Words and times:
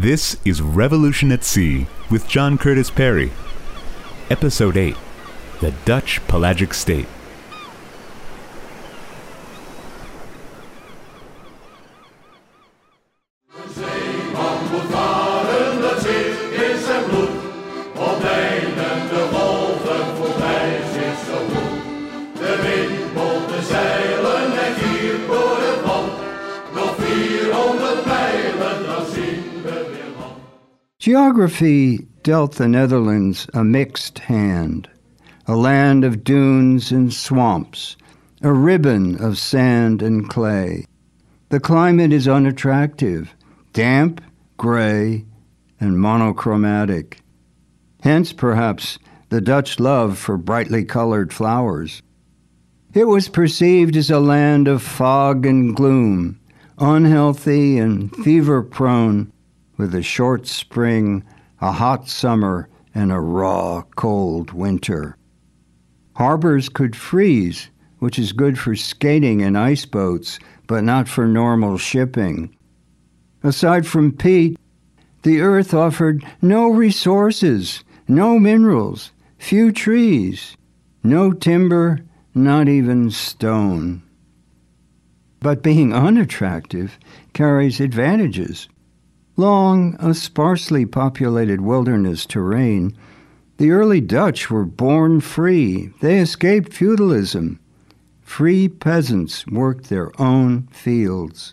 This 0.00 0.36
is 0.44 0.62
Revolution 0.62 1.32
at 1.32 1.42
Sea 1.42 1.88
with 2.08 2.28
John 2.28 2.56
Curtis 2.56 2.88
Perry. 2.88 3.32
Episode 4.30 4.76
8 4.76 4.94
The 5.60 5.72
Dutch 5.84 6.20
Pelagic 6.28 6.72
State. 6.72 7.08
Geography 31.58 32.06
dealt 32.22 32.54
the 32.54 32.68
Netherlands 32.68 33.48
a 33.52 33.64
mixed 33.64 34.20
hand, 34.20 34.88
a 35.48 35.56
land 35.56 36.04
of 36.04 36.22
dunes 36.22 36.92
and 36.92 37.12
swamps, 37.12 37.96
a 38.42 38.52
ribbon 38.52 39.20
of 39.20 39.38
sand 39.38 40.00
and 40.00 40.28
clay. 40.28 40.86
The 41.48 41.58
climate 41.58 42.12
is 42.12 42.28
unattractive, 42.28 43.34
damp, 43.72 44.20
gray, 44.56 45.24
and 45.80 45.98
monochromatic. 45.98 47.22
Hence, 48.02 48.32
perhaps, 48.32 49.00
the 49.28 49.40
Dutch 49.40 49.80
love 49.80 50.16
for 50.16 50.36
brightly 50.36 50.84
colored 50.84 51.32
flowers. 51.32 52.02
It 52.94 53.08
was 53.08 53.28
perceived 53.28 53.96
as 53.96 54.12
a 54.12 54.20
land 54.20 54.68
of 54.68 54.80
fog 54.80 55.44
and 55.44 55.74
gloom, 55.74 56.38
unhealthy 56.78 57.78
and 57.78 58.14
fever 58.14 58.62
prone, 58.62 59.32
with 59.76 59.92
a 59.92 60.02
short 60.02 60.46
spring, 60.46 61.24
a 61.60 61.72
hot 61.72 62.08
summer, 62.08 62.68
and 62.94 63.12
a 63.12 63.20
raw, 63.20 63.82
cold 63.96 64.52
winter. 64.52 65.16
Harbors 66.16 66.68
could 66.68 66.96
freeze, 66.96 67.70
which 67.98 68.18
is 68.18 68.32
good 68.32 68.58
for 68.58 68.74
skating 68.74 69.42
and 69.42 69.56
ice 69.56 69.84
boats, 69.84 70.38
but 70.66 70.84
not 70.84 71.08
for 71.08 71.26
normal 71.26 71.78
shipping. 71.78 72.54
Aside 73.42 73.86
from 73.86 74.12
peat, 74.12 74.58
the 75.22 75.40
earth 75.40 75.74
offered 75.74 76.24
no 76.42 76.68
resources, 76.68 77.84
no 78.08 78.38
minerals, 78.38 79.12
few 79.38 79.72
trees, 79.72 80.56
no 81.02 81.32
timber, 81.32 82.00
not 82.34 82.68
even 82.68 83.10
stone. 83.10 84.02
But 85.40 85.62
being 85.62 85.92
unattractive 85.92 86.98
carries 87.32 87.80
advantages. 87.80 88.68
Long, 89.38 89.94
a 90.00 90.14
sparsely 90.14 90.84
populated 90.84 91.60
wilderness 91.60 92.26
terrain, 92.26 92.92
the 93.58 93.70
early 93.70 94.00
Dutch 94.00 94.50
were 94.50 94.64
born 94.64 95.20
free. 95.20 95.92
They 96.00 96.18
escaped 96.18 96.74
feudalism. 96.74 97.60
Free 98.20 98.68
peasants 98.68 99.46
worked 99.46 99.90
their 99.90 100.10
own 100.20 100.66
fields. 100.72 101.52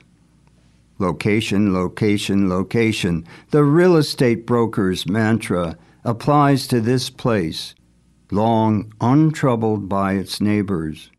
Location, 0.98 1.76
location, 1.76 2.50
location. 2.50 3.24
The 3.52 3.64
real 3.64 3.98
estate 3.98 4.48
broker's 4.48 5.08
mantra 5.08 5.78
applies 6.04 6.66
to 6.70 6.82
this 6.82 7.12
place, 7.12 7.76
long 8.32 8.92
untroubled 9.00 9.88
by 9.88 10.14
its 10.14 10.42
neighbors, 10.42 11.12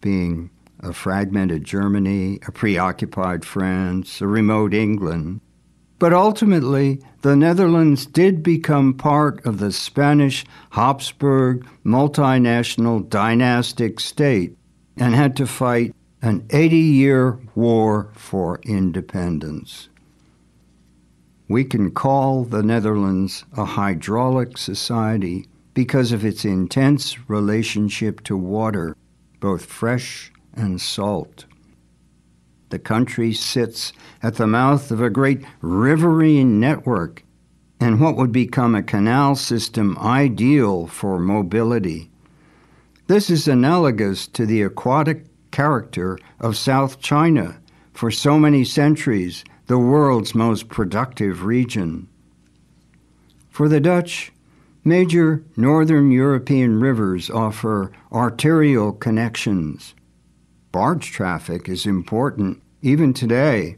being 0.00 0.50
a 0.78 0.92
fragmented 0.92 1.64
Germany, 1.64 2.38
a 2.46 2.52
preoccupied 2.52 3.44
France, 3.44 4.20
a 4.20 4.28
remote 4.28 4.74
England. 4.74 5.40
But 6.02 6.12
ultimately, 6.12 7.00
the 7.20 7.36
Netherlands 7.36 8.06
did 8.06 8.42
become 8.42 8.92
part 8.92 9.46
of 9.46 9.60
the 9.60 9.70
Spanish 9.70 10.44
Habsburg 10.70 11.64
multinational 11.86 13.08
dynastic 13.08 14.00
state 14.00 14.56
and 14.96 15.14
had 15.14 15.36
to 15.36 15.46
fight 15.46 15.94
an 16.20 16.44
80 16.50 16.76
year 16.76 17.38
war 17.54 18.10
for 18.14 18.58
independence. 18.64 19.90
We 21.46 21.62
can 21.62 21.92
call 21.92 22.46
the 22.46 22.64
Netherlands 22.64 23.44
a 23.56 23.64
hydraulic 23.64 24.58
society 24.58 25.46
because 25.72 26.10
of 26.10 26.24
its 26.24 26.44
intense 26.44 27.30
relationship 27.30 28.24
to 28.24 28.36
water, 28.36 28.96
both 29.38 29.66
fresh 29.66 30.32
and 30.52 30.80
salt. 30.80 31.44
The 32.72 32.78
country 32.78 33.34
sits 33.34 33.92
at 34.22 34.36
the 34.36 34.46
mouth 34.46 34.90
of 34.90 35.02
a 35.02 35.10
great 35.10 35.44
riverine 35.60 36.58
network 36.58 37.22
and 37.78 38.00
what 38.00 38.16
would 38.16 38.32
become 38.32 38.74
a 38.74 38.82
canal 38.82 39.34
system 39.36 39.98
ideal 39.98 40.86
for 40.86 41.18
mobility. 41.18 42.10
This 43.08 43.28
is 43.28 43.46
analogous 43.46 44.26
to 44.28 44.46
the 44.46 44.62
aquatic 44.62 45.26
character 45.50 46.18
of 46.40 46.56
South 46.56 46.98
China, 46.98 47.60
for 47.92 48.10
so 48.10 48.38
many 48.38 48.64
centuries 48.64 49.44
the 49.66 49.76
world's 49.76 50.34
most 50.34 50.70
productive 50.70 51.44
region. 51.44 52.08
For 53.50 53.68
the 53.68 53.80
Dutch, 53.80 54.32
major 54.82 55.44
northern 55.58 56.10
European 56.10 56.80
rivers 56.80 57.28
offer 57.28 57.92
arterial 58.10 58.92
connections. 58.92 59.94
Barge 60.70 61.12
traffic 61.12 61.68
is 61.68 61.84
important 61.84 62.61
even 62.82 63.14
today. 63.14 63.76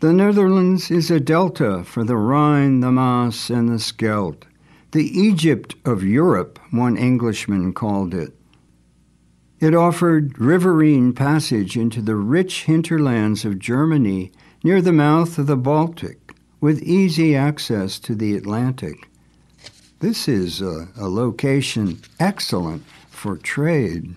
The 0.00 0.12
Netherlands 0.12 0.90
is 0.90 1.10
a 1.10 1.20
delta 1.20 1.84
for 1.84 2.04
the 2.04 2.16
Rhine, 2.16 2.80
the 2.80 2.92
Maas, 2.92 3.48
and 3.48 3.68
the 3.68 3.78
Scheldt. 3.78 4.44
The 4.90 5.06
Egypt 5.18 5.76
of 5.84 6.04
Europe, 6.04 6.58
one 6.70 6.96
Englishman 6.96 7.72
called 7.72 8.12
it. 8.12 8.36
It 9.60 9.74
offered 9.74 10.38
riverine 10.38 11.14
passage 11.14 11.76
into 11.76 12.02
the 12.02 12.16
rich 12.16 12.64
hinterlands 12.64 13.44
of 13.44 13.58
Germany 13.58 14.30
near 14.62 14.82
the 14.82 14.92
mouth 14.92 15.38
of 15.38 15.46
the 15.46 15.56
Baltic, 15.56 16.34
with 16.60 16.82
easy 16.82 17.34
access 17.34 17.98
to 18.00 18.14
the 18.14 18.36
Atlantic. 18.36 19.08
This 20.00 20.28
is 20.28 20.60
a, 20.60 20.88
a 20.96 21.08
location 21.08 22.00
excellent 22.20 22.84
for 23.08 23.36
trade. 23.36 24.16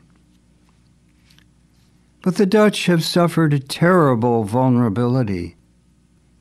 But 2.27 2.35
the 2.35 2.45
Dutch 2.45 2.87
have 2.87 3.05
suffered 3.05 3.53
a 3.53 3.59
terrible 3.59 4.43
vulnerability. 4.43 5.55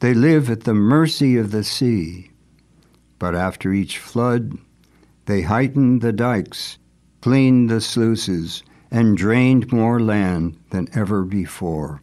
They 0.00 0.14
live 0.14 0.50
at 0.50 0.64
the 0.64 0.74
mercy 0.74 1.36
of 1.36 1.52
the 1.52 1.62
sea. 1.62 2.32
But 3.20 3.36
after 3.36 3.72
each 3.72 3.98
flood, 3.98 4.58
they 5.26 5.42
heightened 5.42 6.00
the 6.00 6.12
dikes, 6.12 6.78
cleaned 7.20 7.70
the 7.70 7.80
sluices, 7.80 8.64
and 8.90 9.16
drained 9.16 9.70
more 9.70 10.00
land 10.00 10.58
than 10.70 10.88
ever 10.92 11.22
before. 11.22 12.02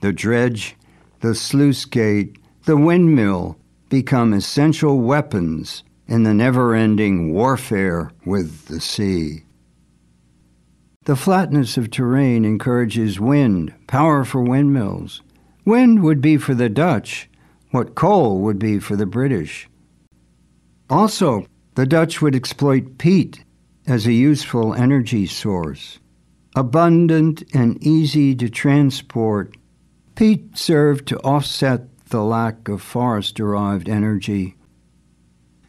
The 0.00 0.14
dredge, 0.14 0.74
the 1.20 1.34
sluice 1.34 1.84
gate, 1.84 2.38
the 2.64 2.78
windmill 2.78 3.58
become 3.90 4.32
essential 4.32 5.00
weapons 5.00 5.84
in 6.08 6.22
the 6.22 6.32
never 6.32 6.74
ending 6.74 7.34
warfare 7.34 8.10
with 8.24 8.68
the 8.68 8.80
sea. 8.80 9.44
The 11.04 11.16
flatness 11.16 11.76
of 11.76 11.90
terrain 11.90 12.44
encourages 12.44 13.18
wind, 13.18 13.74
power 13.88 14.24
for 14.24 14.40
windmills. 14.40 15.20
Wind 15.64 16.00
would 16.04 16.20
be 16.20 16.36
for 16.36 16.54
the 16.54 16.68
Dutch 16.68 17.28
what 17.72 17.96
coal 17.96 18.38
would 18.40 18.60
be 18.60 18.78
for 18.78 18.94
the 18.94 19.06
British. 19.06 19.68
Also, 20.88 21.46
the 21.74 21.86
Dutch 21.86 22.22
would 22.22 22.36
exploit 22.36 22.98
peat 22.98 23.44
as 23.84 24.06
a 24.06 24.12
useful 24.12 24.74
energy 24.74 25.26
source. 25.26 25.98
Abundant 26.54 27.42
and 27.52 27.82
easy 27.82 28.36
to 28.36 28.48
transport, 28.48 29.56
peat 30.14 30.56
served 30.56 31.08
to 31.08 31.18
offset 31.20 31.88
the 32.10 32.22
lack 32.22 32.68
of 32.68 32.80
forest 32.80 33.34
derived 33.34 33.88
energy. 33.88 34.54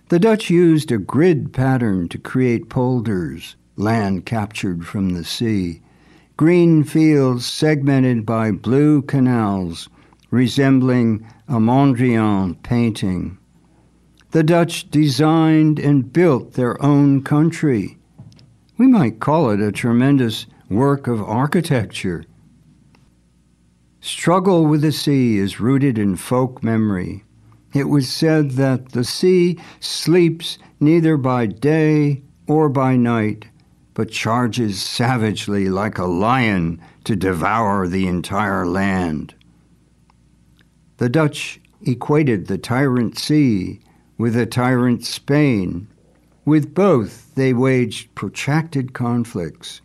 The 0.09 0.19
Dutch 0.19 0.51
used 0.51 0.91
a 0.91 0.99
grid 0.99 1.53
pattern 1.53 2.07
to 2.09 2.19
create 2.19 2.69
polders 2.69 3.55
land 3.75 4.25
captured 4.25 4.85
from 4.85 5.09
the 5.09 5.23
sea, 5.23 5.81
green 6.37 6.83
fields 6.83 7.45
segmented 7.45 8.25
by 8.25 8.51
blue 8.51 9.01
canals 9.01 9.89
resembling 10.33 11.23
a 11.47 11.53
Mondrian 11.53 12.61
painting. 12.63 13.37
The 14.31 14.41
Dutch 14.41 14.89
designed 14.89 15.77
and 15.77 16.11
built 16.11 16.53
their 16.53 16.83
own 16.83 17.21
country. 17.21 17.99
We 18.79 18.87
might 18.87 19.19
call 19.19 19.51
it 19.51 19.59
a 19.59 19.71
tremendous 19.71 20.47
work 20.69 21.05
of 21.05 21.21
architecture. 21.21 22.25
Struggle 24.01 24.65
with 24.65 24.81
the 24.81 24.91
sea 24.91 25.37
is 25.37 25.59
rooted 25.59 25.99
in 25.99 26.15
folk 26.15 26.63
memory. 26.63 27.23
It 27.73 27.89
was 27.89 28.09
said 28.09 28.51
that 28.51 28.93
the 28.93 29.03
sea 29.03 29.59
sleeps 29.79 30.57
neither 30.79 31.15
by 31.15 31.45
day 31.45 32.23
or 32.47 32.69
by 32.69 32.95
night, 32.95 33.45
but 33.93 34.11
charges 34.11 34.81
savagely 34.81 35.69
like 35.69 35.97
a 35.97 36.05
lion 36.05 36.81
to 37.03 37.15
devour 37.15 37.87
the 37.87 38.07
entire 38.07 38.65
land. 38.65 39.33
The 40.97 41.09
Dutch 41.09 41.59
equated 41.81 42.47
the 42.47 42.57
tyrant 42.57 43.17
sea 43.17 43.79
with 44.17 44.35
the 44.35 44.45
tyrant 44.45 45.03
Spain. 45.03 45.87
With 46.45 46.73
both, 46.73 47.33
they 47.35 47.53
waged 47.53 48.13
protracted 48.15 48.93
conflicts. 48.93 49.81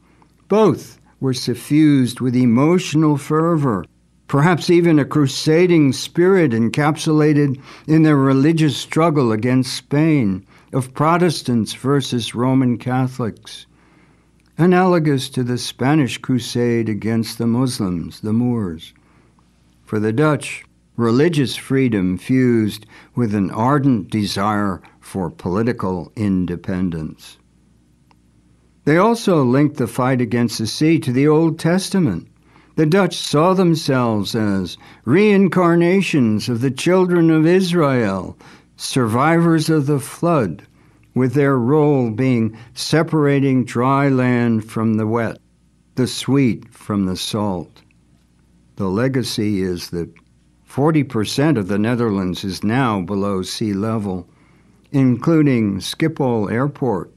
Both 0.49 0.99
were 1.21 1.35
suffused 1.35 2.21
with 2.21 2.37
emotional 2.37 3.17
fervor, 3.17 3.85
perhaps 4.29 4.71
even 4.71 4.99
a 4.99 5.05
crusading 5.05 5.93
spirit 5.93 6.53
encapsulated 6.53 7.61
in 7.87 8.03
their 8.03 8.17
religious 8.17 8.77
struggle 8.77 9.33
against 9.33 9.75
Spain 9.75 10.47
of 10.73 10.95
Protestants 10.95 11.73
versus 11.75 12.35
Roman 12.35 12.77
Catholics, 12.79 13.67
analogous 14.59 15.31
to 15.31 15.45
the 15.45 15.57
Spanish 15.57 16.19
crusade 16.19 16.89
against 16.89 17.39
the 17.39 17.47
Muslims, 17.47 18.21
the 18.21 18.33
Moors. 18.33 18.93
For 19.85 20.01
the 20.01 20.13
Dutch, 20.13 20.65
religious 20.97 21.55
freedom 21.55 22.19
fused 22.19 22.85
with 23.15 23.35
an 23.37 23.53
ardent 23.53 24.11
desire 24.11 24.83
for 25.01 25.31
political 25.31 26.13
independence. 26.17 27.39
They 28.85 28.97
also 28.97 29.45
linked 29.45 29.77
the 29.77 29.87
fight 29.87 30.21
against 30.21 30.59
the 30.59 30.67
sea 30.67 30.99
to 31.01 31.13
the 31.13 31.29
Old 31.29 31.59
Testament. 31.59 32.27
The 32.75 32.87
Dutch 32.87 33.17
saw 33.17 33.55
themselves 33.55 34.35
as 34.35 34.77
reincarnations 35.05 36.49
of 36.49 36.63
the 36.63 36.71
children 36.71 37.31
of 37.31 37.47
Israel, 37.47 38.37
survivors 38.77 39.71
of 39.71 39.87
the 39.87 40.01
flood, 40.01 40.67
with 41.19 41.35
their 41.35 41.59
role 41.59 42.11
being 42.11 42.57
separating 42.75 43.65
dry 43.65 44.09
land 44.09 44.65
from 44.65 44.95
the 44.95 45.07
wet, 45.07 45.39
the 45.97 46.07
sweet 46.07 46.73
from 46.73 47.07
the 47.07 47.17
salt. 47.17 47.83
The 48.77 48.87
legacy 48.87 49.61
is 49.61 49.91
that 49.91 50.09
40% 50.69 51.59
of 51.59 51.67
the 51.67 51.79
Netherlands 51.79 52.45
is 52.45 52.63
now 52.63 53.01
below 53.01 53.43
sea 53.43 53.73
level, 53.73 54.29
including 54.93 55.81
Schiphol 55.81 56.53
Airport, 56.53 57.13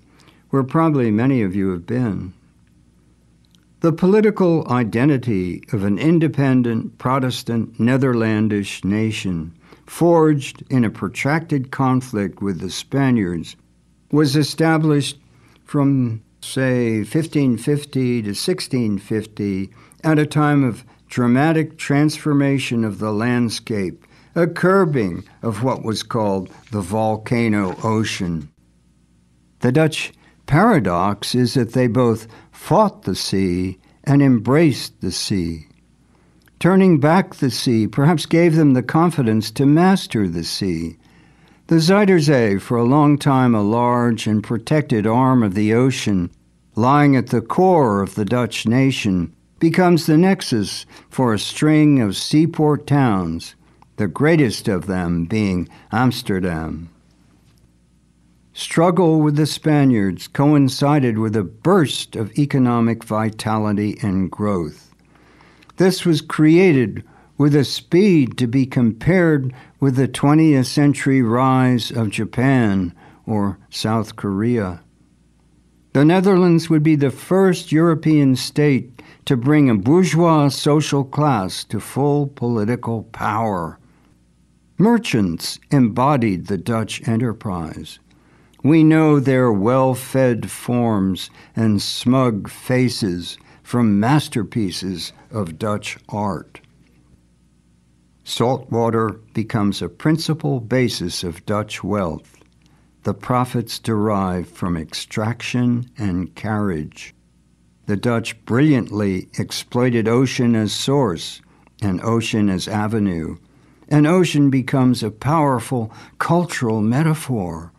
where 0.50 0.64
probably 0.64 1.12
many 1.12 1.44
of 1.44 1.56
you 1.56 1.70
have 1.70 1.86
been. 1.86 2.34
The 3.82 3.94
political 3.94 4.68
identity 4.72 5.64
of 5.72 5.84
an 5.84 6.00
independent 6.00 6.98
Protestant 6.98 7.80
Netherlandish 7.80 8.84
nation, 8.84 9.54
forged 9.86 10.64
in 10.70 10.86
a 10.86 10.90
protracted 10.90 11.70
conflict 11.70 12.42
with 12.42 12.62
the 12.62 12.70
Spaniards, 12.70 13.56
was 14.12 14.36
established 14.36 15.18
from, 15.64 16.22
say, 16.42 17.00
1550 17.00 18.22
to 18.22 18.30
1650 18.30 19.70
at 20.04 20.20
a 20.20 20.26
time 20.26 20.64
of 20.64 20.84
dramatic 21.08 21.78
transformation 21.78 22.84
of 22.84 23.00
the 23.00 23.12
landscape, 23.12 24.06
a 24.36 24.48
curbing 24.48 25.24
of 25.42 25.64
what 25.64 25.84
was 25.84 26.04
called 26.04 26.50
the 26.72 26.82
volcano 26.82 27.76
ocean. 27.84 28.50
The 29.60 29.72
Dutch 29.72 30.14
paradox 30.46 31.36
is 31.36 31.54
that 31.54 31.74
they 31.74 31.88
both 31.88 32.28
fought 32.52 33.04
the 33.04 33.16
sea 33.16 33.78
and 34.04 34.22
embraced 34.22 35.00
the 35.02 35.12
sea. 35.12 35.68
Turning 36.60 37.00
back 37.00 37.36
the 37.36 37.52
sea 37.52 37.88
perhaps 37.88 38.26
gave 38.26 38.56
them 38.56 38.74
the 38.74 38.84
confidence 38.84 39.52
to 39.52 39.66
master 39.66 40.28
the 40.28 40.44
sea. 40.44 40.98
The 41.72 41.78
Zuiderzee, 41.78 42.60
for 42.60 42.76
a 42.76 42.84
long 42.84 43.18
time 43.18 43.56
a 43.56 43.62
large 43.62 44.28
and 44.28 44.44
protected 44.44 45.08
arm 45.08 45.42
of 45.42 45.54
the 45.54 45.74
ocean, 45.74 46.30
lying 46.76 47.16
at 47.16 47.28
the 47.28 47.40
core 47.40 48.02
of 48.02 48.16
the 48.16 48.26
Dutch 48.26 48.68
nation, 48.68 49.34
becomes 49.58 50.06
the 50.06 50.18
nexus 50.18 50.86
for 51.10 51.34
a 51.34 51.40
string 51.40 52.02
of 52.02 52.18
seaport 52.18 52.86
towns, 52.88 53.56
the 53.96 54.10
greatest 54.10 54.68
of 54.68 54.88
them 54.88 55.24
being 55.24 55.70
Amsterdam. 55.94 56.90
Struggle 58.52 59.22
with 59.22 59.38
the 59.38 59.46
Spaniards 59.46 60.28
coincided 60.28 61.20
with 61.20 61.38
a 61.38 61.44
burst 61.44 62.18
of 62.18 62.38
economic 62.38 63.02
vitality 63.06 63.98
and 64.02 64.30
growth. 64.30 64.94
This 65.78 66.06
was 66.06 66.20
created 66.20 67.06
with 67.42 67.56
a 67.56 67.66
speed 67.66 68.38
to 68.38 68.46
be 68.46 68.68
compared 68.68 69.52
with 69.80 69.96
the 69.96 70.08
20th 70.08 70.68
century 70.68 71.24
rise 71.24 71.90
of 71.90 72.12
Japan 72.12 72.94
or 73.26 73.58
South 73.72 74.16
Korea. 74.16 74.84
The 75.94 76.06
Netherlands 76.06 76.70
would 76.70 76.84
be 76.84 76.96
the 76.96 77.10
first 77.10 77.72
European 77.72 78.36
state 78.36 79.02
to 79.26 79.36
bring 79.36 79.72
a 79.72 79.76
bourgeois 79.76 80.50
social 80.50 81.04
class 81.04 81.64
to 81.64 81.80
full 81.80 82.28
political 82.28 83.06
power. 83.06 83.80
Merchants 84.78 85.58
embodied 85.72 86.46
the 86.46 86.60
Dutch 86.60 87.08
enterprise. 87.08 87.98
We 88.62 88.84
know 88.84 89.20
their 89.20 89.52
well 89.52 89.96
fed 89.96 90.52
forms 90.52 91.32
and 91.56 91.82
smug 91.82 92.52
faces 92.52 93.40
from 93.64 94.00
masterpieces 94.00 95.12
of 95.32 95.58
Dutch 95.58 95.98
art. 96.08 96.61
Saltwater 98.24 99.20
becomes 99.34 99.82
a 99.82 99.90
principal 99.90 100.60
basis 100.60 101.24
of 101.24 101.46
Dutch 101.46 101.84
wealth, 101.84 102.38
the 103.04 103.14
profits 103.14 103.80
derived 103.80 104.50
from 104.50 104.78
extraction 104.78 105.90
and 105.98 106.36
carriage. 106.36 107.16
The 107.88 107.98
Dutch 107.98 108.44
brilliantly 108.46 109.28
exploited 109.40 110.08
ocean 110.08 110.56
as 110.56 110.72
source 110.72 111.42
and 111.82 112.00
ocean 112.02 112.48
as 112.48 112.68
avenue, 112.68 113.38
and 113.90 114.06
ocean 114.06 114.50
becomes 114.50 115.02
a 115.02 115.10
powerful 115.12 115.92
cultural 116.20 116.82
metaphor. 116.82 117.74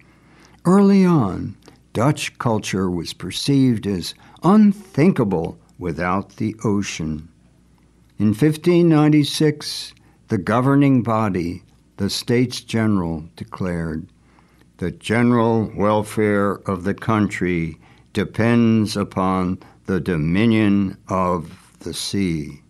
Early 0.65 1.05
on, 1.05 1.57
Dutch 1.93 2.37
culture 2.39 2.91
was 2.91 3.13
perceived 3.13 3.87
as 3.87 4.15
unthinkable 4.43 5.59
without 5.79 6.37
the 6.37 6.57
ocean. 6.65 7.29
In 8.19 8.29
1596, 8.29 9.95
the 10.33 10.39
governing 10.39 11.03
body, 11.03 11.63
the 11.99 12.09
States 12.09 12.63
General, 12.63 13.23
declared 13.37 14.07
the 14.79 14.91
general 14.91 15.71
welfare 15.77 16.53
of 16.67 16.85
the 16.85 16.95
country 16.95 17.77
depends 18.15 18.97
upon 18.97 19.59
the 19.85 20.01
dominion 20.01 20.97
of 21.07 21.77
the 21.81 21.93
sea. 21.93 22.63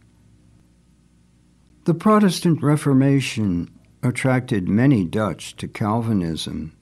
The 1.84 1.94
Protestant 1.94 2.60
Reformation 2.64 3.70
attracted 4.02 4.68
many 4.68 5.04
Dutch 5.04 5.54
to 5.58 5.68
Calvinism, 5.68 6.72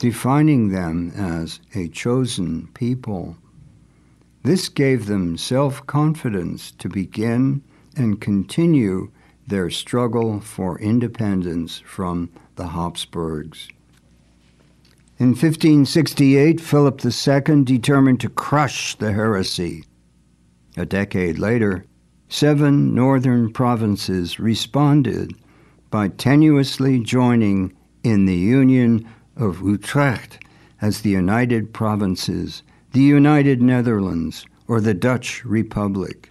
defining 0.00 0.70
them 0.70 1.12
as 1.14 1.60
a 1.72 1.86
chosen 1.86 2.66
people. 2.74 3.36
This 4.42 4.68
gave 4.68 5.06
them 5.06 5.36
self 5.36 5.86
confidence 5.86 6.72
to 6.72 6.88
begin 6.88 7.62
and 7.94 8.20
continue 8.20 9.12
their 9.46 9.70
struggle 9.70 10.40
for 10.40 10.78
independence 10.78 11.82
from 11.84 12.30
the 12.56 12.68
Habsburgs. 12.68 13.68
In 15.18 15.30
1568, 15.30 16.60
Philip 16.60 17.04
II 17.04 17.64
determined 17.64 18.20
to 18.20 18.28
crush 18.30 18.94
the 18.94 19.12
heresy. 19.12 19.84
A 20.76 20.86
decade 20.86 21.38
later, 21.38 21.84
seven 22.28 22.94
northern 22.94 23.52
provinces 23.52 24.40
responded 24.40 25.34
by 25.90 26.08
tenuously 26.08 27.02
joining 27.02 27.76
in 28.02 28.24
the 28.24 28.36
Union 28.36 29.06
of 29.36 29.60
Utrecht 29.60 30.38
as 30.80 31.02
the 31.02 31.10
United 31.10 31.74
Provinces, 31.74 32.62
the 32.92 33.00
United 33.00 33.60
Netherlands, 33.60 34.46
or 34.68 34.80
the 34.80 34.94
Dutch 34.94 35.44
Republic. 35.44 36.30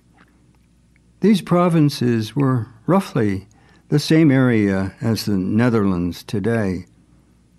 These 1.21 1.41
provinces 1.41 2.33
were 2.33 2.67
roughly 2.87 3.47
the 3.89 3.99
same 3.99 4.31
area 4.31 4.93
as 5.01 5.25
the 5.25 5.37
Netherlands 5.37 6.23
today. 6.23 6.85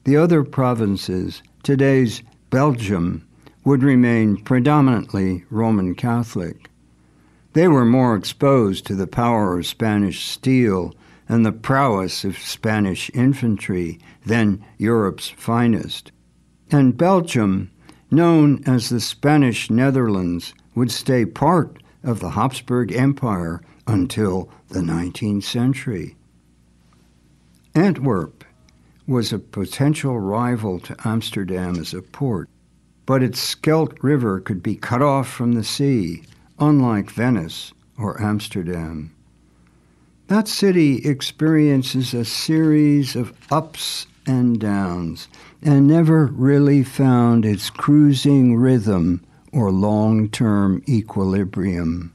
The 0.04 0.16
other 0.16 0.44
provinces, 0.44 1.42
today's 1.62 2.22
Belgium, 2.48 3.26
would 3.64 3.82
remain 3.82 4.38
predominantly 4.38 5.44
Roman 5.50 5.94
Catholic. 5.94 6.70
They 7.52 7.68
were 7.68 7.84
more 7.84 8.16
exposed 8.16 8.86
to 8.86 8.94
the 8.94 9.06
power 9.06 9.58
of 9.58 9.66
Spanish 9.66 10.24
steel 10.24 10.94
and 11.28 11.44
the 11.44 11.52
prowess 11.52 12.24
of 12.24 12.38
Spanish 12.38 13.10
infantry 13.12 13.98
than 14.24 14.64
Europe's 14.78 15.28
finest. 15.28 16.12
And 16.70 16.96
Belgium, 16.96 17.70
known 18.10 18.62
as 18.64 18.88
the 18.88 19.00
Spanish 19.00 19.68
Netherlands, 19.68 20.54
would 20.74 20.90
stay 20.90 21.26
part 21.26 21.82
of 22.02 22.20
the 22.20 22.30
Habsburg 22.30 22.92
Empire 22.92 23.60
until 23.86 24.50
the 24.68 24.80
19th 24.80 25.44
century. 25.44 26.16
Antwerp 27.74 28.44
was 29.06 29.32
a 29.32 29.38
potential 29.38 30.18
rival 30.20 30.78
to 30.80 30.96
Amsterdam 31.04 31.76
as 31.76 31.92
a 31.92 32.02
port, 32.02 32.48
but 33.06 33.22
its 33.22 33.40
Scheldt 33.40 34.02
River 34.02 34.40
could 34.40 34.62
be 34.62 34.76
cut 34.76 35.02
off 35.02 35.28
from 35.28 35.52
the 35.52 35.64
sea, 35.64 36.22
unlike 36.58 37.10
Venice 37.10 37.72
or 37.98 38.20
Amsterdam. 38.22 39.14
That 40.28 40.46
city 40.46 40.98
experiences 40.98 42.14
a 42.14 42.24
series 42.24 43.16
of 43.16 43.32
ups 43.50 44.06
and 44.26 44.60
downs 44.60 45.26
and 45.60 45.88
never 45.88 46.26
really 46.26 46.84
found 46.84 47.44
its 47.44 47.68
cruising 47.68 48.56
rhythm 48.56 49.24
or 49.52 49.70
long 49.70 50.28
term 50.28 50.82
equilibrium. 50.88 52.12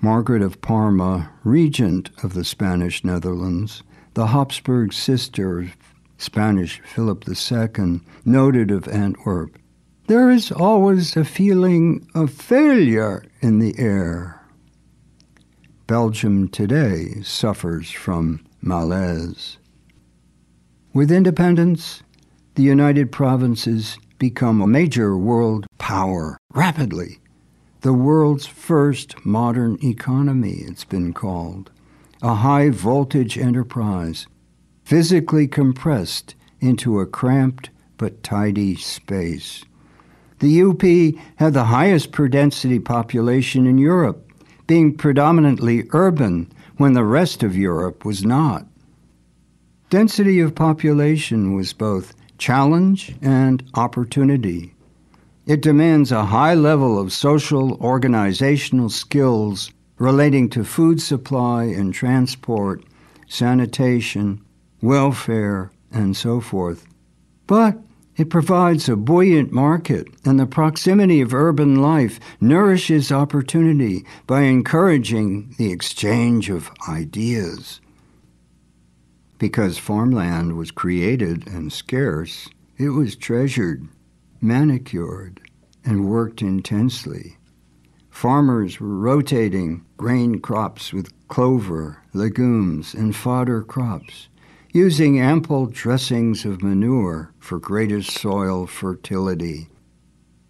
Margaret 0.00 0.42
of 0.42 0.60
Parma, 0.60 1.30
regent 1.42 2.10
of 2.22 2.34
the 2.34 2.44
Spanish 2.44 3.02
Netherlands, 3.02 3.82
the 4.14 4.28
Habsburg 4.28 4.92
sister 4.92 5.60
of 5.60 5.76
Spanish 6.18 6.80
Philip 6.82 7.24
II, 7.28 8.00
noted 8.24 8.70
of 8.70 8.86
Antwerp, 8.88 9.58
there 10.06 10.30
is 10.30 10.50
always 10.50 11.16
a 11.16 11.24
feeling 11.24 12.08
of 12.14 12.32
failure 12.32 13.24
in 13.40 13.58
the 13.58 13.78
air. 13.78 14.40
Belgium 15.86 16.48
today 16.48 17.22
suffers 17.22 17.90
from 17.90 18.44
malaise. 18.60 19.58
With 20.92 21.12
independence, 21.12 22.02
the 22.54 22.62
United 22.62 23.12
Provinces 23.12 23.98
become 24.18 24.60
a 24.60 24.66
major 24.66 25.16
world 25.16 25.67
power 25.88 26.36
rapidly 26.52 27.18
the 27.80 27.94
world's 27.94 28.44
first 28.44 29.24
modern 29.24 29.78
economy, 29.82 30.56
it's 30.66 30.84
been 30.84 31.14
called, 31.14 31.70
a 32.20 32.34
high 32.34 32.68
voltage 32.68 33.38
enterprise, 33.38 34.26
physically 34.84 35.48
compressed 35.48 36.34
into 36.60 37.00
a 37.00 37.06
cramped 37.06 37.70
but 37.96 38.22
tidy 38.22 38.76
space. 38.76 39.64
The 40.40 40.62
UP 40.62 40.82
had 41.36 41.54
the 41.54 41.64
highest 41.64 42.12
per 42.12 42.28
density 42.28 42.80
population 42.80 43.66
in 43.66 43.78
Europe, 43.78 44.30
being 44.66 44.94
predominantly 44.94 45.84
urban 45.94 46.52
when 46.76 46.92
the 46.92 47.04
rest 47.04 47.42
of 47.42 47.56
Europe 47.56 48.04
was 48.04 48.26
not. 48.26 48.66
Density 49.88 50.38
of 50.40 50.54
population 50.54 51.54
was 51.54 51.72
both 51.72 52.14
challenge 52.36 53.14
and 53.22 53.64
opportunity. 53.72 54.74
It 55.48 55.62
demands 55.62 56.12
a 56.12 56.26
high 56.26 56.52
level 56.52 57.00
of 57.00 57.10
social 57.10 57.72
organizational 57.80 58.90
skills 58.90 59.72
relating 59.96 60.50
to 60.50 60.62
food 60.62 61.00
supply 61.00 61.64
and 61.64 61.94
transport, 61.94 62.84
sanitation, 63.28 64.44
welfare, 64.82 65.72
and 65.90 66.14
so 66.14 66.42
forth. 66.42 66.86
But 67.46 67.78
it 68.18 68.28
provides 68.28 68.90
a 68.90 68.96
buoyant 68.96 69.50
market, 69.50 70.08
and 70.22 70.38
the 70.38 70.44
proximity 70.44 71.22
of 71.22 71.32
urban 71.32 71.76
life 71.76 72.20
nourishes 72.42 73.10
opportunity 73.10 74.04
by 74.26 74.42
encouraging 74.42 75.54
the 75.56 75.72
exchange 75.72 76.50
of 76.50 76.70
ideas. 76.86 77.80
Because 79.38 79.78
farmland 79.78 80.58
was 80.58 80.70
created 80.70 81.46
and 81.46 81.72
scarce, 81.72 82.50
it 82.76 82.90
was 82.90 83.16
treasured 83.16 83.88
manicured, 84.40 85.40
and 85.84 86.08
worked 86.08 86.42
intensely. 86.42 87.36
Farmers 88.10 88.80
were 88.80 88.96
rotating 88.96 89.84
grain 89.96 90.40
crops 90.40 90.92
with 90.92 91.12
clover, 91.28 92.02
legumes, 92.12 92.94
and 92.94 93.14
fodder 93.14 93.62
crops, 93.62 94.28
using 94.72 95.20
ample 95.20 95.66
dressings 95.66 96.44
of 96.44 96.62
manure 96.62 97.32
for 97.38 97.58
greater 97.58 98.02
soil 98.02 98.66
fertility. 98.66 99.68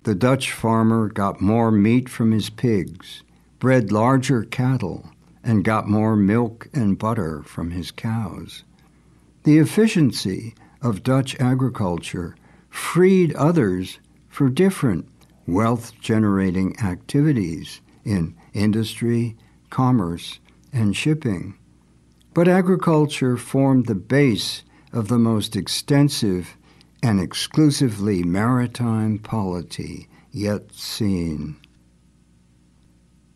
The 0.05 0.15
Dutch 0.15 0.53
farmer 0.53 1.09
got 1.09 1.41
more 1.41 1.71
meat 1.71 2.09
from 2.09 2.33
his 2.33 2.51
pigs, 2.51 3.23
bred 3.59 3.93
larger 3.93 4.45
cattle, 4.45 5.11
and 5.45 5.65
got 5.65 5.89
more 5.89 6.17
milk 6.17 6.69
and 6.73 6.99
butter 6.99 7.43
from 7.43 7.71
his 7.71 7.91
cows. 7.91 8.65
The 9.45 9.59
efficiency 9.59 10.55
of 10.81 11.03
Dutch 11.03 11.39
agriculture 11.41 12.35
freed 12.71 13.35
others 13.35 13.99
for 14.29 14.49
different 14.49 15.09
wealth 15.47 15.93
generating 16.01 16.79
activities 16.81 17.81
in 18.05 18.35
industry, 18.53 19.37
commerce, 19.71 20.41
and 20.73 20.97
shipping. 20.97 21.57
But 22.35 22.49
agriculture 22.49 23.37
formed 23.37 23.87
the 23.87 23.95
base 23.95 24.63
of 24.93 25.09
the 25.09 25.19
most 25.19 25.57
extensive 25.57 26.57
and 27.03 27.21
exclusively 27.21 28.23
maritime 28.23 29.19
polity 29.19 30.09
yet 30.31 30.73
seen. 30.73 31.57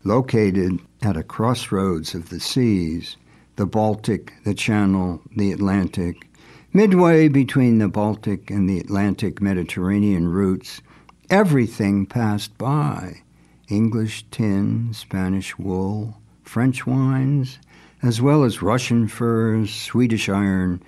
Located 0.03 0.79
at 1.01 1.17
a 1.17 1.23
crossroads 1.23 2.13
of 2.13 2.29
the 2.29 2.39
seas, 2.39 3.17
the 3.55 3.65
Baltic, 3.65 4.33
the 4.43 4.53
Channel, 4.53 5.21
the 5.35 5.51
Atlantic, 5.51 6.27
Midway 6.75 7.27
between 7.27 7.77
the 7.77 7.87
Baltic 7.87 8.49
and 8.49 8.67
the 8.67 8.79
Atlantic 8.79 9.39
Mediterranean 9.39 10.27
routes, 10.27 10.81
everything 11.29 12.07
passed 12.07 12.57
by 12.57 13.21
English 13.69 14.25
tin, 14.31 14.91
Spanish 14.91 15.55
wool, 15.59 16.17
French 16.41 16.87
wines, 16.87 17.59
as 18.01 18.23
well 18.23 18.43
as 18.43 18.63
Russian 18.63 19.07
furs, 19.07 19.71
Swedish 19.71 20.27
iron, 20.27 20.81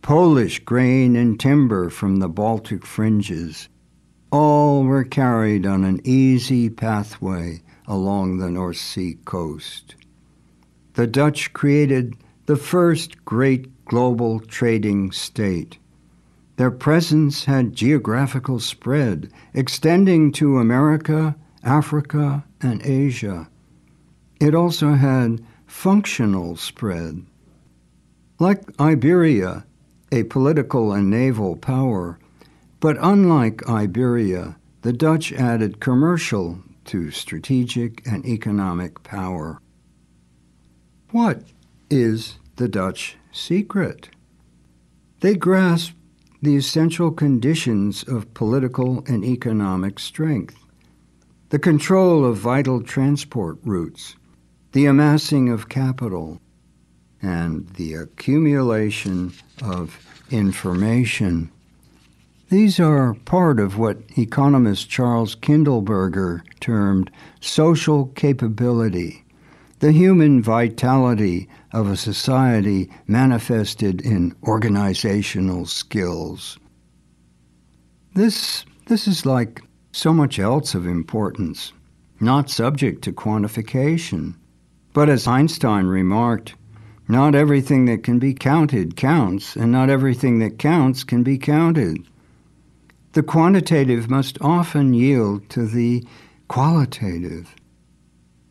Polish 0.00 0.60
grain 0.60 1.16
and 1.16 1.40
timber 1.40 1.90
from 1.90 2.18
the 2.18 2.28
Baltic 2.28 2.86
fringes. 2.86 3.68
All 4.30 4.84
were 4.84 5.02
carried 5.02 5.66
on 5.66 5.82
an 5.82 6.00
easy 6.04 6.70
pathway 6.70 7.62
along 7.88 8.38
the 8.38 8.48
North 8.48 8.76
Sea 8.76 9.18
coast. 9.24 9.96
The 10.94 11.08
Dutch 11.08 11.52
created 11.52 12.14
the 12.46 12.56
first 12.56 13.24
great 13.24 13.84
global 13.84 14.40
trading 14.40 15.12
state. 15.12 15.78
Their 16.56 16.70
presence 16.70 17.44
had 17.44 17.74
geographical 17.74 18.60
spread, 18.60 19.30
extending 19.54 20.32
to 20.32 20.58
America, 20.58 21.36
Africa, 21.62 22.44
and 22.60 22.82
Asia. 22.84 23.48
It 24.40 24.54
also 24.54 24.92
had 24.92 25.44
functional 25.66 26.56
spread. 26.56 27.24
Like 28.38 28.62
Iberia, 28.80 29.64
a 30.10 30.24
political 30.24 30.92
and 30.92 31.08
naval 31.08 31.56
power, 31.56 32.18
but 32.80 32.96
unlike 33.00 33.66
Iberia, 33.68 34.56
the 34.82 34.92
Dutch 34.92 35.32
added 35.32 35.80
commercial 35.80 36.58
to 36.86 37.12
strategic 37.12 38.04
and 38.06 38.26
economic 38.26 39.02
power. 39.04 39.60
What 41.12 41.44
is 41.92 42.38
the 42.56 42.68
Dutch 42.68 43.16
secret. 43.30 44.08
They 45.20 45.34
grasp 45.34 45.92
the 46.40 46.56
essential 46.56 47.12
conditions 47.12 48.02
of 48.02 48.32
political 48.34 49.04
and 49.06 49.24
economic 49.24 50.00
strength 50.00 50.56
the 51.50 51.58
control 51.58 52.24
of 52.24 52.38
vital 52.38 52.82
transport 52.82 53.58
routes, 53.62 54.16
the 54.72 54.86
amassing 54.86 55.50
of 55.50 55.68
capital, 55.68 56.40
and 57.20 57.68
the 57.74 57.92
accumulation 57.92 59.30
of 59.62 59.98
information. 60.30 61.52
These 62.48 62.80
are 62.80 63.12
part 63.26 63.60
of 63.60 63.76
what 63.76 63.98
economist 64.16 64.88
Charles 64.88 65.36
Kindleberger 65.36 66.40
termed 66.58 67.10
social 67.42 68.06
capability, 68.06 69.22
the 69.82 69.90
human 69.90 70.40
vitality 70.40 71.48
of 71.72 71.90
a 71.90 71.96
society 71.96 72.88
manifested 73.08 74.00
in 74.00 74.32
organizational 74.44 75.66
skills. 75.66 76.56
This, 78.14 78.64
this 78.86 79.08
is 79.08 79.26
like 79.26 79.60
so 79.90 80.12
much 80.12 80.38
else 80.38 80.76
of 80.76 80.86
importance, 80.86 81.72
not 82.20 82.48
subject 82.48 83.02
to 83.02 83.12
quantification. 83.12 84.36
But 84.92 85.08
as 85.08 85.26
Einstein 85.26 85.86
remarked, 85.86 86.54
not 87.08 87.34
everything 87.34 87.86
that 87.86 88.04
can 88.04 88.20
be 88.20 88.34
counted 88.34 88.94
counts, 88.94 89.56
and 89.56 89.72
not 89.72 89.90
everything 89.90 90.38
that 90.38 90.60
counts 90.60 91.02
can 91.02 91.24
be 91.24 91.38
counted. 91.38 92.06
The 93.14 93.24
quantitative 93.24 94.08
must 94.08 94.38
often 94.40 94.94
yield 94.94 95.50
to 95.50 95.66
the 95.66 96.06
qualitative. 96.46 97.56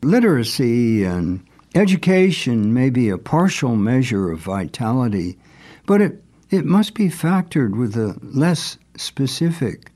Literacy 0.04 1.04
and 1.04 1.46
Education 1.74 2.74
may 2.74 2.90
be 2.90 3.08
a 3.08 3.18
partial 3.18 3.78
measure 3.78 4.30
of 4.30 4.40
vitality, 4.40 5.38
but 5.86 6.02
it, 6.02 6.22
it 6.50 6.66
must 6.66 6.94
be 6.94 7.08
factored 7.08 7.78
with 7.78 7.94
the 7.94 8.18
less 8.22 8.78
specific. 8.98 9.90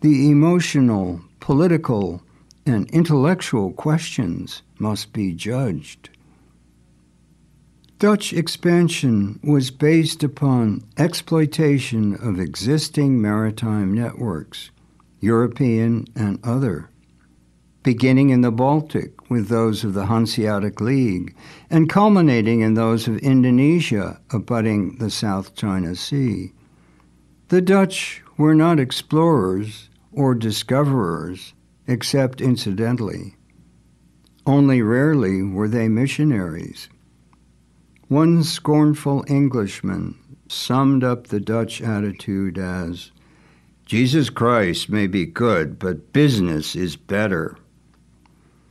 The 0.00 0.30
emotional, 0.30 1.20
political, 1.40 2.22
and 2.64 2.88
intellectual 2.90 3.72
questions 3.72 4.62
must 4.78 5.12
be 5.12 5.34
judged. 5.34 6.08
Dutch 7.98 8.32
expansion 8.32 9.38
was 9.44 9.70
based 9.70 10.22
upon 10.24 10.82
exploitation 10.96 12.14
of 12.14 12.40
existing 12.40 13.20
maritime 13.20 13.92
networks, 13.92 14.70
European 15.20 16.06
and 16.16 16.40
other, 16.42 16.88
beginning 17.82 18.30
in 18.30 18.40
the 18.40 18.50
Baltic 18.50 19.21
with 19.32 19.48
those 19.48 19.82
of 19.82 19.94
the 19.94 20.06
Hanseatic 20.06 20.80
League 20.80 21.34
and 21.70 21.88
culminating 21.88 22.60
in 22.60 22.74
those 22.74 23.08
of 23.08 23.16
Indonesia 23.18 24.20
abutting 24.30 24.98
the 24.98 25.10
South 25.10 25.54
China 25.56 25.96
Sea. 25.96 26.52
The 27.48 27.60
Dutch 27.60 28.22
were 28.36 28.54
not 28.54 28.78
explorers 28.78 29.90
or 30.12 30.34
discoverers, 30.34 31.54
except 31.86 32.40
incidentally. 32.40 33.34
Only 34.46 34.82
rarely 34.82 35.42
were 35.42 35.68
they 35.68 35.88
missionaries. 35.88 36.88
One 38.08 38.44
scornful 38.44 39.24
Englishman 39.26 40.18
summed 40.48 41.02
up 41.02 41.28
the 41.28 41.40
Dutch 41.40 41.80
attitude 41.80 42.58
as 42.58 43.10
Jesus 43.86 44.30
Christ 44.30 44.88
may 44.90 45.06
be 45.06 45.24
good, 45.26 45.78
but 45.78 46.12
business 46.12 46.76
is 46.76 46.96
better. 46.96 47.56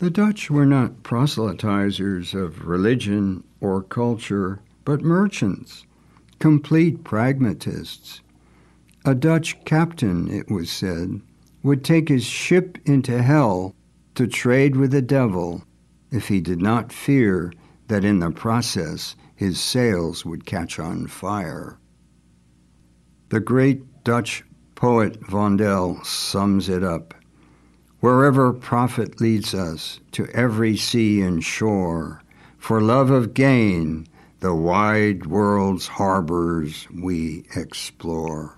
The 0.01 0.09
Dutch 0.09 0.49
were 0.49 0.65
not 0.65 1.03
proselytizers 1.03 2.33
of 2.33 2.65
religion 2.65 3.43
or 3.59 3.83
culture, 3.83 4.59
but 4.83 5.03
merchants, 5.03 5.85
complete 6.39 7.03
pragmatists. 7.03 8.21
A 9.05 9.13
Dutch 9.13 9.63
captain, 9.63 10.27
it 10.27 10.49
was 10.49 10.71
said, 10.71 11.21
would 11.61 11.83
take 11.83 12.09
his 12.09 12.23
ship 12.23 12.79
into 12.83 13.21
hell 13.21 13.75
to 14.15 14.25
trade 14.25 14.75
with 14.75 14.89
the 14.89 15.03
devil 15.03 15.65
if 16.09 16.29
he 16.29 16.41
did 16.41 16.63
not 16.63 16.91
fear 16.91 17.53
that 17.87 18.03
in 18.03 18.17
the 18.17 18.31
process 18.31 19.15
his 19.35 19.59
sails 19.59 20.25
would 20.25 20.47
catch 20.47 20.79
on 20.79 21.05
fire. 21.05 21.77
The 23.29 23.39
great 23.39 24.03
Dutch 24.03 24.43
poet 24.73 25.21
Vondel 25.21 26.03
sums 26.03 26.69
it 26.69 26.83
up. 26.83 27.13
Wherever 28.01 28.51
profit 28.51 29.21
leads 29.21 29.53
us, 29.53 29.99
to 30.11 30.25
every 30.33 30.75
sea 30.75 31.21
and 31.21 31.43
shore, 31.43 32.23
for 32.57 32.81
love 32.81 33.11
of 33.11 33.35
gain, 33.35 34.07
the 34.39 34.55
wide 34.55 35.27
world's 35.27 35.85
harbors 35.85 36.87
we 36.91 37.45
explore. 37.55 38.55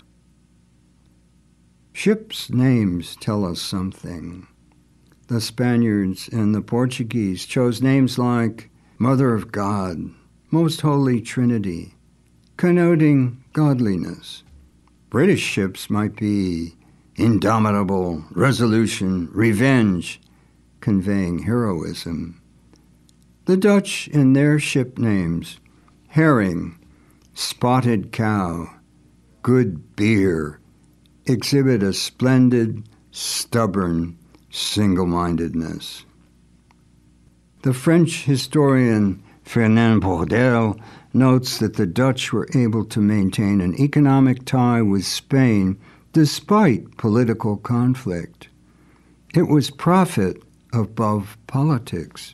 Ships' 1.92 2.48
names 2.48 3.16
tell 3.20 3.44
us 3.44 3.60
something. 3.60 4.46
The 5.28 5.42
Spaniards 5.42 6.26
and 6.32 6.54
the 6.54 6.62
Portuguese 6.62 7.44
chose 7.44 7.82
names 7.82 8.18
like 8.18 8.70
Mother 8.98 9.34
of 9.34 9.52
God, 9.52 10.10
Most 10.50 10.80
Holy 10.80 11.20
Trinity, 11.20 11.94
connoting 12.56 13.44
godliness. 13.52 14.42
British 15.10 15.42
ships 15.42 15.90
might 15.90 16.16
be 16.16 16.76
indomitable, 17.16 18.24
resolution, 18.32 19.28
revenge, 19.32 20.20
conveying 20.80 21.40
heroism. 21.40 22.40
The 23.46 23.56
Dutch, 23.56 24.08
in 24.08 24.32
their 24.32 24.58
ship 24.58 24.98
names, 24.98 25.58
herring, 26.08 26.78
spotted 27.34 28.12
cow, 28.12 28.70
good 29.42 29.96
beer, 29.96 30.60
exhibit 31.26 31.82
a 31.82 31.92
splendid, 31.92 32.88
stubborn 33.10 34.18
single 34.50 35.06
mindedness. 35.06 36.04
The 37.62 37.74
French 37.74 38.24
historian 38.24 39.22
Fernand 39.42 40.02
Braudel 40.02 40.80
notes 41.12 41.58
that 41.58 41.74
the 41.74 41.86
Dutch 41.86 42.32
were 42.32 42.48
able 42.54 42.84
to 42.86 43.00
maintain 43.00 43.60
an 43.60 43.78
economic 43.80 44.44
tie 44.44 44.82
with 44.82 45.04
Spain 45.04 45.78
despite 46.14 46.96
political 46.96 47.56
conflict. 47.56 48.48
It 49.34 49.48
was 49.48 49.70
profit 49.70 50.40
above 50.72 51.36
politics. 51.48 52.32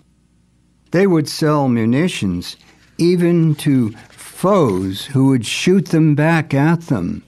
They 0.91 1.07
would 1.07 1.29
sell 1.29 1.69
munitions 1.69 2.57
even 2.99 3.55
to 3.57 3.91
foes 4.11 5.07
who 5.07 5.29
would 5.29 5.47
shoot 5.47 5.87
them 5.87 6.15
back 6.15 6.53
at 6.53 6.83
them, 6.83 7.23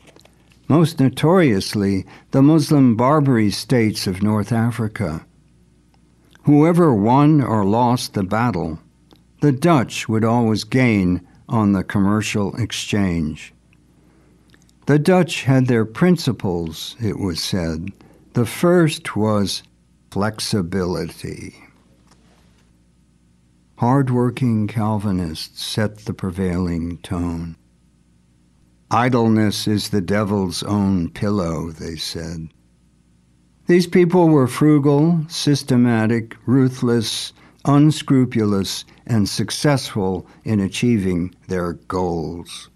most 0.69 1.01
notoriously 1.01 2.05
the 2.33 2.43
Muslim 2.43 2.97
Barbary 2.97 3.51
states 3.51 4.07
of 4.07 4.23
North 4.23 4.53
Africa. 4.53 5.25
Whoever 6.43 6.95
won 6.95 7.41
or 7.41 7.65
lost 7.65 8.13
the 8.13 8.25
battle, 8.25 8.79
the 9.41 9.53
Dutch 9.53 10.07
would 10.07 10.25
always 10.25 10.65
gain 10.65 11.27
on 11.49 11.73
the 11.73 11.85
commercial 11.85 12.55
exchange. 12.57 13.55
The 14.87 14.99
Dutch 14.99 15.45
had 15.45 15.69
their 15.69 15.85
principles, 15.85 16.97
it 17.01 17.19
was 17.19 17.41
said. 17.41 17.93
The 18.33 18.47
first 18.47 19.15
was 19.15 19.63
flexibility. 20.11 21.55
Hard-working 23.77 24.67
Calvinists 24.67 25.65
set 25.65 25.99
the 25.99 26.15
prevailing 26.15 26.99
tone. 26.99 27.57
Idleness 28.91 29.69
is 29.69 29.89
the 29.89 30.01
devil's 30.01 30.63
own 30.65 31.11
pillow, 31.11 31.71
they 31.71 31.97
said. 31.97 32.49
These 33.67 33.87
people 33.87 34.29
were 34.29 34.49
frugal, 34.49 35.25
systematic, 35.29 36.37
ruthless, 36.45 37.33
unscrupulous, 37.65 38.85
and 39.07 39.29
successful 39.29 40.27
in 40.45 40.59
achieving 40.59 41.35
their 41.47 41.75
goals. 41.75 42.69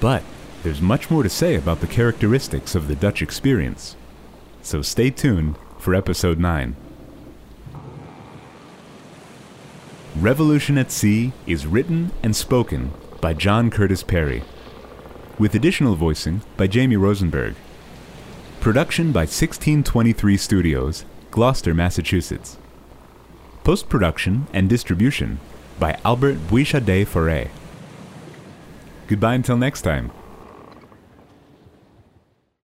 But 0.00 0.22
there's 0.62 0.80
much 0.80 1.10
more 1.10 1.22
to 1.22 1.28
say 1.28 1.54
about 1.54 1.80
the 1.80 1.86
characteristics 1.86 2.74
of 2.74 2.88
the 2.88 2.96
Dutch 2.96 3.22
experience. 3.22 3.96
So 4.62 4.82
stay 4.82 5.10
tuned 5.10 5.56
for 5.78 5.94
episode 5.94 6.38
9. 6.38 6.76
Revolution 10.16 10.76
at 10.76 10.90
Sea 10.90 11.32
is 11.46 11.66
written 11.66 12.10
and 12.22 12.34
spoken 12.34 12.92
by 13.20 13.32
John 13.32 13.70
Curtis 13.70 14.02
Perry, 14.02 14.42
with 15.38 15.54
additional 15.54 15.94
voicing 15.94 16.42
by 16.56 16.66
Jamie 16.66 16.96
Rosenberg. 16.96 17.54
Production 18.60 19.12
by 19.12 19.20
1623 19.20 20.36
Studios, 20.36 21.04
Gloucester, 21.30 21.72
Massachusetts. 21.72 22.58
Post 23.64 23.88
production 23.88 24.46
and 24.52 24.68
distribution 24.68 25.38
by 25.78 25.98
Albert 26.04 26.36
Bouichadet 26.48 27.06
Foray. 27.06 27.48
Goodbye 29.10 29.34
until 29.34 29.56
next 29.56 29.82
time. 29.82 30.12